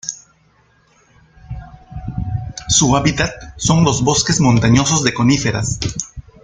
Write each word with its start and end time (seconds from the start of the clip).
Su 2.69 2.97
hábitat 2.97 3.29
son 3.57 3.83
los 3.83 4.03
bosques 4.03 4.39
montañosos 4.41 5.03
de 5.03 5.13
coníferas. 5.13 5.79